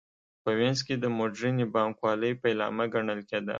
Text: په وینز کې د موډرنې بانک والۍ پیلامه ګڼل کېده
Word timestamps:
په 0.43 0.49
وینز 0.57 0.79
کې 0.87 0.95
د 0.99 1.05
موډرنې 1.17 1.65
بانک 1.75 1.95
والۍ 2.03 2.33
پیلامه 2.43 2.85
ګڼل 2.93 3.19
کېده 3.29 3.49